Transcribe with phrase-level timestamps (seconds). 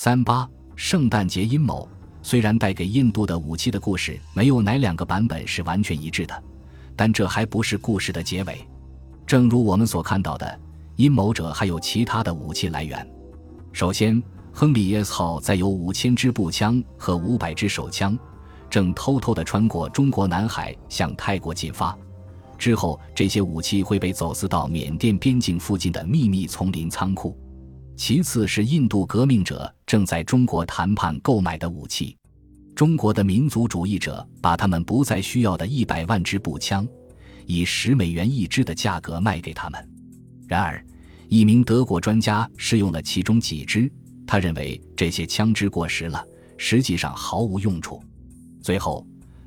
[0.00, 1.88] 三八圣诞节阴谋
[2.22, 6.40] 虽然带给印度的武器的故事没有哪两个版本是完全一致的，
[6.94, 8.64] 但这还不是故事的结尾。
[9.26, 10.60] 正如我们所看到的，
[10.94, 13.04] 阴谋者还有其他的武器来源。
[13.72, 14.22] 首先，
[14.52, 18.16] 亨利 S 号载有五千支步枪和五百支手枪，
[18.70, 21.98] 正偷偷地穿过中国南海向泰国进发。
[22.56, 27.36] 之后，这些武器会被走私到缅甸边境附近的秘密丛林仓库。
[27.98, 32.16] 其次是印度革命者正在中国谈判购买的武器，
[32.72, 36.86] 中国的民族主义者把他们不再需要的一百万支步枪，
[37.44, 39.88] 以十美元一支的价格卖给他们。
[40.46, 40.82] 然而，
[41.28, 43.90] 一名德国专家试用了其中几支，
[44.24, 46.24] 他认为这些枪支过时了，
[46.56, 48.00] 实际上毫无用处。
[48.62, 49.04] 最后，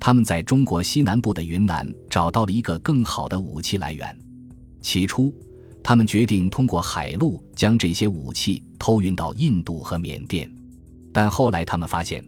[0.00, 4.18] 他们在中国西南部的云南找到了一个更好的武器来源。
[4.80, 5.32] 起初。
[5.82, 10.50] 他们决定通过海路将这些武器偷运到印度和缅甸，
[11.12, 12.24] 但后来他们发现，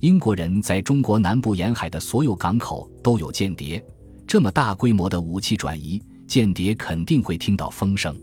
[0.00, 3.82] 英国人在中国南部沿海的所有港口都有间谍。
[4.26, 8.14] 这么大规模的武器转移，间谍肯定会听到风声。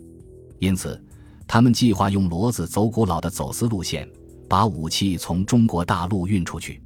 [0.59, 1.03] 因此，
[1.47, 4.07] 他们计划用骡子走古老的走私路线，
[4.47, 6.79] 把武器从中国大陆运出去。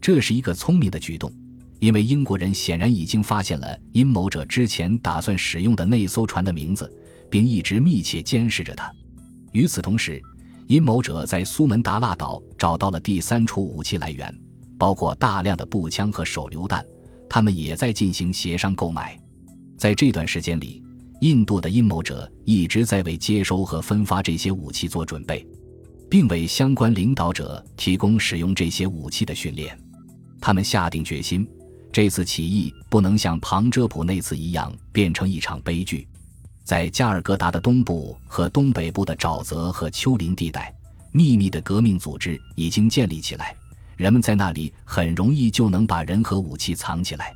[0.00, 1.32] 这是一个聪明的举动，
[1.78, 6.92] 因为英国人显然已经发现了阴谋者之前打算使用的那艘船的名字。
[7.30, 8.90] 并一直密切监视着他。
[9.52, 10.20] 与此同时，
[10.66, 14.34] 阴谋者在苏门答腊岛找到了第三处武器来源，
[14.78, 16.84] 包括大量的步枪和手榴弹。
[17.28, 19.18] 他们也在进行协商购买。
[19.76, 20.82] 在这段时间里，
[21.20, 25.46] 印度的阴谋者一直在为接收和分发这些武器做准备，
[26.08, 29.76] 并为相关领导者提供使用这些武器的训练。
[30.40, 31.48] 他们下定决心，
[31.90, 36.06] 这次起义不能像旁遮普那次一样变成一场悲剧。
[36.66, 40.74] 在加尔各答的东部和东北部的沼泽和丘陵地带，
[41.12, 43.54] 秘密的革命组织已经建立起来。
[43.96, 47.32] 人们在那里很容易就能把人和武器藏起来。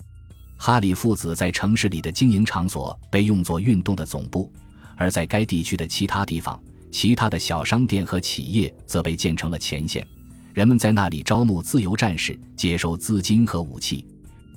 [0.57, 4.53] 哈里父子在城市里的经营场所被用作运动的总部，
[4.97, 10.05] 而在该地区的其他地方，其他的小商店和企业则被建成了前线。
[10.53, 14.05] 人们在那里招募自由战士，接收资金和武器。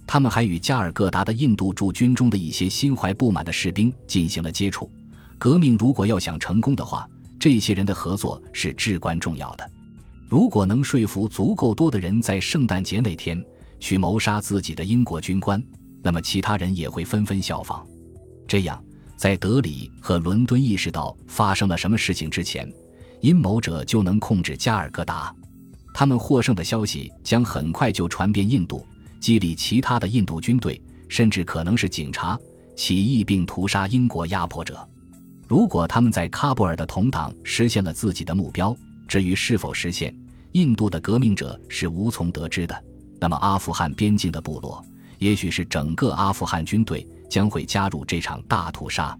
[0.05, 4.91] 他们还与加尔各答的印度驻军中的一些心怀不满的士兵进行了接触。
[5.37, 7.07] 革命如果要想成功的话，
[7.39, 9.69] 这些人的合作是至关重要的。
[10.29, 13.43] 如果能说服足够多的人在圣诞节那天
[13.79, 15.61] 去谋杀自己的英国军官，
[16.01, 17.85] 那么其他人也会纷纷效仿。
[18.47, 18.81] 这样，
[19.17, 22.71] 在德里和伦敦意识到发生了什么事情之前，
[23.21, 25.33] 阴谋者就能控制加尔各答。
[25.93, 28.85] 他们获胜的消息将很快就传遍印度。
[29.23, 32.37] 激励其他的印度军队，甚至可能是警察
[32.75, 34.85] 起义并屠杀英国压迫者。
[35.47, 38.75] 如果他们在喀布尔的同党实现了自己的目标，
[39.07, 40.13] 至于是否实现，
[40.51, 42.83] 印度的革命者是无从得知的。
[43.17, 44.83] 那么，阿富汗边境的部落，
[45.19, 49.17] 也许是整个阿富汗军队将会加入这场大屠杀。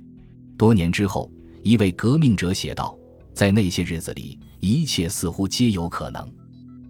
[0.58, 1.31] 多年之后，
[1.63, 2.94] 一位革命者写道
[3.34, 6.30] ：“在那些日子里，一切似乎皆有可能。”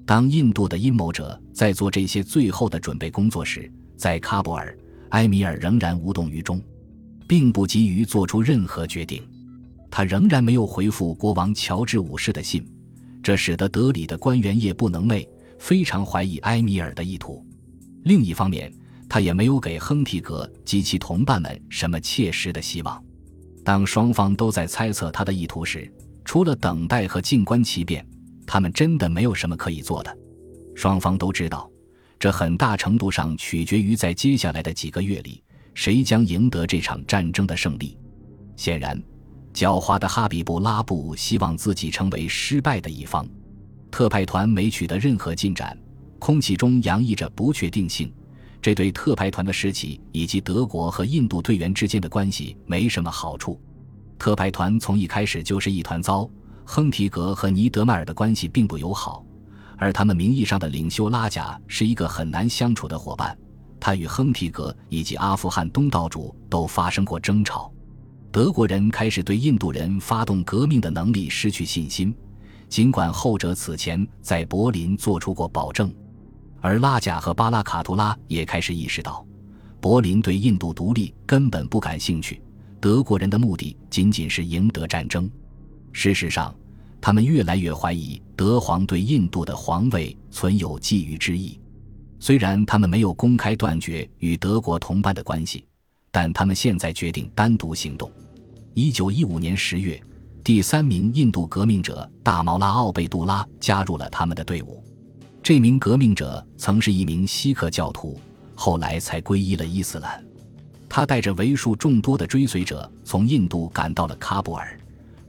[0.06, 4.78] 当印度的阴谋者在做这些最后的准备工作时，在喀布尔，
[5.10, 6.62] 埃米尔仍然无动于衷，
[7.28, 9.24] 并不急于做出任何决定。
[9.90, 12.68] 他仍然没有回复国王乔治五世的信，
[13.22, 15.26] 这使得德里的官员夜不能寐，
[15.58, 17.46] 非常怀疑埃米尔的意图。
[18.04, 18.74] 另一方面，
[19.08, 23.02] 他也没有给亨提格及其同伴们什么切实的希望。
[23.64, 25.90] 当双方都在猜测他的意图时，
[26.26, 28.06] 除了等待和静观其变。
[28.46, 30.18] 他们真的没有什么可以做的。
[30.76, 31.70] 双方都知道，
[32.20, 35.44] 这很大程度上取决于在接下来的几个月里，
[35.74, 37.98] 谁将赢得这场战争的胜利。
[38.56, 39.02] 显然，
[39.54, 43.28] 狡猾的哈比布拉布希望自己成为失败的一方。
[43.92, 45.78] 特派团没取得任何进展，
[46.18, 48.12] 空气中洋溢着不确定性。
[48.62, 53.62] 这对特派团的士气以及德国和印度队员之间的关系没什么好处。
[54.18, 56.30] 特派团从一开始就是一团糟。
[56.66, 59.26] 亨提格和尼德迈尔的关系并不友好，
[59.78, 63.38] 而他们名义上的领袖拉贾是一个很难相处的伙伴。
[63.80, 67.72] 他与亨提格以及阿富汗东道主都发生过争吵。
[68.32, 72.16] 德国人开始对印度人发动革命的能力失去信心，
[72.70, 75.94] 尽管后者此前在柏林做出过保证。
[76.62, 79.24] 而拉贾和巴拉卡图拉也开始意识到，
[79.82, 82.42] 柏林对印度独立根本不感兴趣，
[82.80, 85.30] 德国人的目的仅仅是赢得战争。
[85.94, 86.54] 事实上，
[87.00, 91.60] 他们越来越怀疑德皇对印度的皇位存有觊觎之意。
[92.20, 95.66] 虽然他们没有公开断绝与德国同伴的关系，
[96.12, 98.12] 但他们现在决定单独行动。
[98.74, 100.02] 一九一五年十月，
[100.44, 104.84] 第三名印度革命者大毛拉奥贝杜拉加入了他们的队伍。
[105.44, 108.20] 这名革命者曾是一名锡克教徒，
[108.56, 110.26] 后来才皈依了伊斯兰。
[110.88, 114.80] 他带着为数众多的追随者从印度赶到了喀布尔，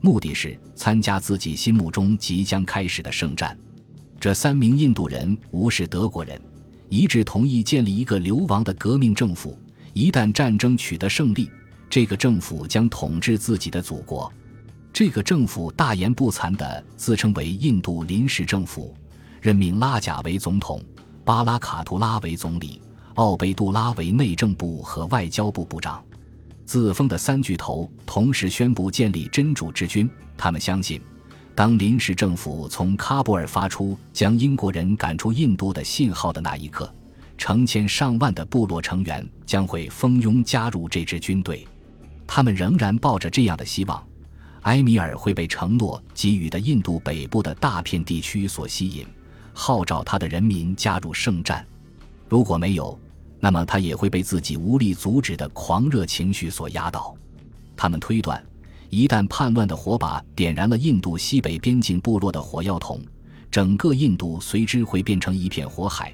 [0.05, 3.57] 目的是参加自己心目中即将开始的圣战。
[4.19, 6.39] 这三名印度人无视德国人，
[6.89, 9.57] 一致同意建立一个流亡的革命政府。
[9.93, 11.49] 一旦战争取得胜利，
[11.89, 14.31] 这个政府将统治自己的祖国。
[14.93, 18.93] 这个政府大言不惭地自称为印度临时政府，
[19.41, 20.79] 任命拉贾为总统，
[21.23, 22.79] 巴拉卡图拉为总理。
[23.15, 26.03] 奥贝杜拉为内政部和外交部部长，
[26.65, 30.09] 自封的三巨头同时宣布建立真主之军。
[30.35, 30.99] 他们相信，
[31.53, 36.93] 当临时政府从喀布尔发出将英国人赶出印度的信号的那一刻，
[37.37, 41.65] 成千上万的部落成员将会蜂拥加入这支军队。
[42.27, 44.05] 他们仍然抱着这样的希望：
[44.63, 49.05] 埃米尔会被承诺给予的印度北部的大片地区所吸引，
[49.53, 51.65] 号召他的人民加入圣战。
[52.27, 52.99] 如果没有，
[53.45, 57.15] 那么他也会被自己无力阻止的狂热情绪所压倒。
[57.77, 58.43] 他们推断，
[58.89, 62.99] 一旦叛乱的火把点燃了印度西北边境部落的火药桶，
[63.51, 66.11] 整个印度随之会变成一片火海。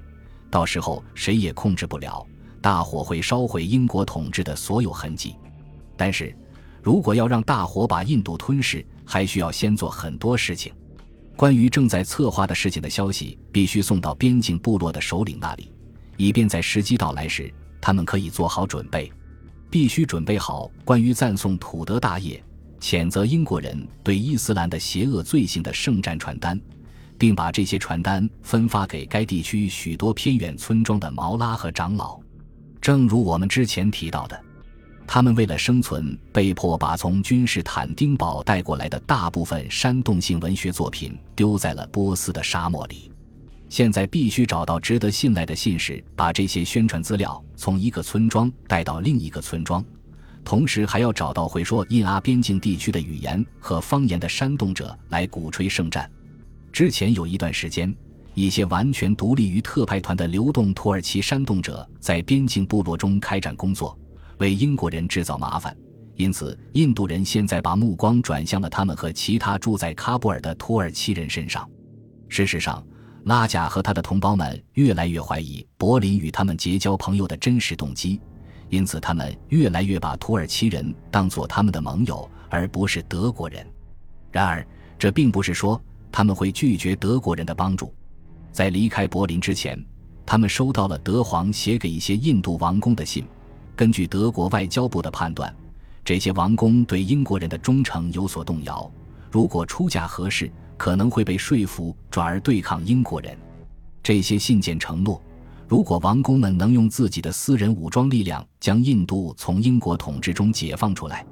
[0.49, 2.27] 到时候谁也控制不了，
[2.59, 5.33] 大火会烧毁英国统治的所有痕迹。
[5.95, 6.35] 但是，
[6.83, 10.73] 如果要让大火把印度吞噬，还需要先做很多事情。
[11.37, 15.70] 关于正在策划的事情的消息，必须送到边境部落的首领那里。
[16.21, 17.51] 以便在时机到来时，
[17.81, 19.11] 他们可以做好准备。
[19.71, 22.43] 必须准备好关于赞颂土德大业、
[22.79, 26.59] 谴责英国人对伊斯兰的邪恶罪行的圣战传单，
[27.17, 32.19] 并把这些传单分发给该地区许多偏远村庄的毛拉和长老。
[32.79, 34.39] 正如我们之前提到的，
[35.07, 43.11] 他们为了生存，被迫把从君士坦丁堡带过来的大部分煽动性文学作品丢在了波斯的沙漠里。
[43.71, 49.81] 现在必须找到值得信赖的信使，把这些宣传资料从一个村庄带到另一个村庄，
[50.43, 56.11] 同时还要找到会说印阿边境地区的语言和方言的煽动者来鼓吹圣战。
[56.73, 57.95] 之前有一段时间，
[58.33, 63.97] 一些完全独立于特派团的流动土耳其煽动者在边境部落中开展工作，
[64.39, 65.73] 为英国人制造麻烦。
[66.17, 71.65] 因此，印度人现在把目光转向了他们和其他住在喀布尔的土耳其人身上。
[72.27, 72.85] 事实上，
[73.25, 78.19] 拉贾和他的同胞们越来越怀疑柏林与他们结交朋友的真实动机，
[78.69, 83.65] 因此他们越来越把土耳其人当作他们的盟友，而不是德国人。
[84.31, 84.65] 然而，
[84.97, 85.79] 这并不是说
[86.11, 87.93] 他们会拒绝德国人的帮助。
[88.51, 89.79] 在离开柏林之前，
[90.25, 93.23] 他们收到了德皇写给一些印度王公的信。
[93.75, 95.53] 根据德国外交部的判断，
[96.03, 98.91] 这些王公对英国人的忠诚有所动摇。
[99.29, 103.37] 如果出价合适，可能会被说服转而对抗英国人。
[104.01, 105.21] 这些信件承诺，
[105.67, 111.23] 如果王公们能用自己的私人武装力量将印度从英国统治中解放出来，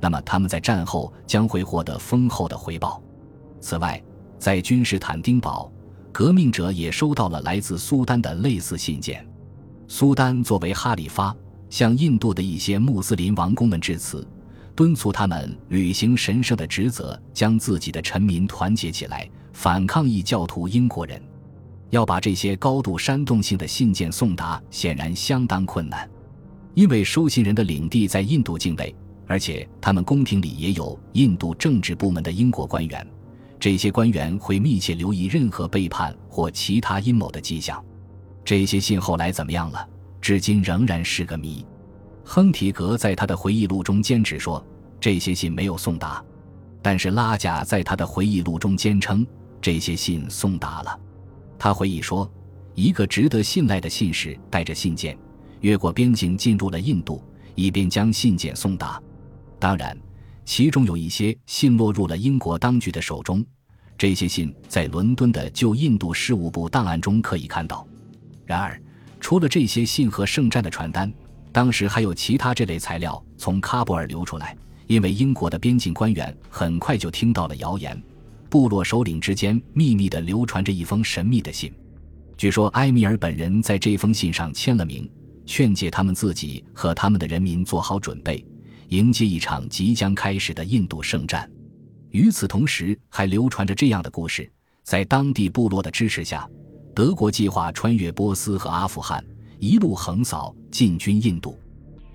[0.00, 3.00] 那么他们在战后将会获得丰厚的回报。
[3.60, 4.02] 此外，
[4.40, 5.70] 在君士坦丁堡，
[6.10, 9.24] 革命者也收到了来自苏丹的类似信件。
[9.86, 11.32] 苏丹作为哈里发，
[11.70, 14.26] 向印度的一些穆斯林王公们致辞。
[14.76, 21.20] 敦促他们履行神圣的职责，将自己的臣民团结起来，反抗异教徒英国人。
[21.88, 26.06] 要把这些高度煽动性的信件送达，显然相当困难，
[26.74, 28.94] 因为收信人的领地在印度境内，
[29.26, 33.06] 而且他们宫廷里也有印度政治部门的英国官员。
[33.58, 37.82] 这些官员会密切留意任何背叛或其他阴谋的迹象。
[38.44, 39.88] 这些信后来怎么样了？
[40.20, 41.64] 至今仍然是个谜。
[42.28, 44.62] 亨提格在他的回忆录中坚持说，
[45.00, 46.22] 这些信没有送达，
[46.82, 49.24] 但是拉贾在他的回忆录中坚称
[49.62, 51.00] 这些信送达了。
[51.56, 52.28] 他回忆说，
[52.74, 55.16] 一个值得信赖的信使带着信件
[55.60, 57.22] 越过边境进入了印度，
[57.54, 59.00] 以便将信件送达。
[59.60, 59.96] 当然，
[60.44, 63.42] 其中有一些信落入了英国当局的手中。
[63.96, 67.86] 这些信在伦敦的旧印度事务部档案中可以看到。
[68.44, 68.82] 然而，
[69.20, 71.10] 除了这些信和圣战的传单。
[71.56, 74.54] 当时还有其他这类材料从喀布尔流出来，
[74.88, 77.98] 因为英国的边境官员很快就听到了谣言，
[78.50, 81.72] 部落首领之间秘密地流传着一封神秘的信。
[82.36, 85.10] 据说埃米尔本人在这封信上签了名，
[85.46, 88.44] 劝诫他们自己和他们的人民做好准备，
[88.88, 91.50] 迎接一场即将开始的印度圣战。
[92.10, 94.46] 与此同时，还流传着这样的故事：
[94.82, 96.46] 在当地部落的支持下，
[96.94, 99.24] 德国计划穿越波斯和阿富汗。
[99.58, 101.58] 一路横扫，进军印度。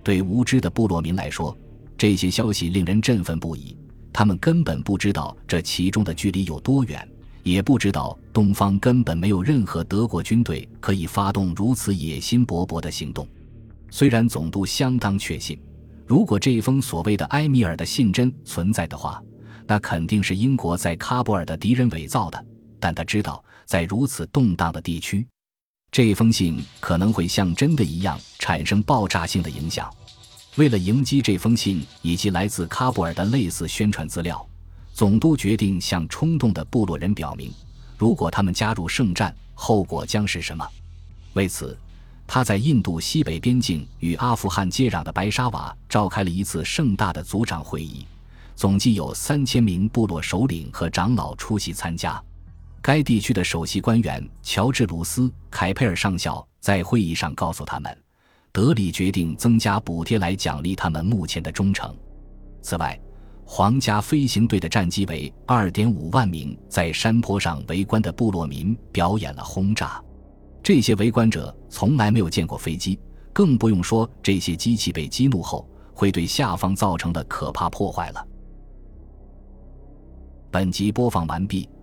[0.04, 1.56] 对无知的部落民来说，
[1.98, 3.78] 这些消息令人振奋不已。
[4.14, 7.08] 他们根本不知道这其中的距离有多远，
[7.44, 13.28] 也不知道东方根本没有任何德国军队可以发动如此野心勃勃的行动。
[13.90, 15.60] 虽然总督相当确信，
[16.06, 19.22] 如果这封所谓的埃米尔的信真存在的话，
[19.68, 22.46] 那肯定是英国在喀布尔的敌人伪造的。
[22.80, 25.26] 但他知道，在如此动荡的地区，
[25.92, 29.94] 这封信可能会像真的一样产生爆炸性的影响。
[30.56, 34.48] 为了迎击这封信以及来自喀布尔的类似宣传资料，
[34.94, 37.52] 总督决定向冲动的部落人表明，
[37.98, 40.66] 如果他们加入圣战，后果将是什么。
[41.34, 41.78] 为此，
[42.26, 48.06] 他在印度西北边境与阿富汗接壤的白沙瓦召开了一次盛大的族长会议，
[48.56, 52.22] 总计有三千名部落首领和长老出席参加。
[52.82, 55.22] 该地区的首席官员乔治·鲁斯·
[55.52, 57.96] 凯佩尔上校在会议上告诉他们。
[58.52, 61.96] 德里决定增加补贴来奖励他们目前的忠诚。
[62.62, 63.00] 此外，
[63.46, 70.04] 皇家飞行队的战机为二点五万名在山坡上围观的部落民表演了轰炸。
[70.64, 73.00] 这些围观者从来没有见过飞机，
[73.32, 78.28] 更不用说这些机器被激怒后会对下方造成的可怕破坏了。
[80.50, 81.70] 本集播放完毕，